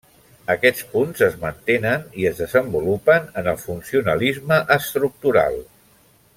Aquests 0.51 0.85
punts 0.93 1.21
es 1.25 1.35
mantenen 1.43 2.07
i 2.23 2.25
es 2.31 2.41
desenvolupen 2.45 3.29
en 3.43 3.53
el 3.53 3.61
funcionalisme 3.67 4.61
estructural. 4.81 5.63